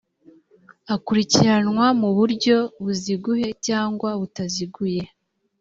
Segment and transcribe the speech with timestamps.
[0.95, 5.03] akurikiranwa mu buryo buziguye cyangwa butaziguye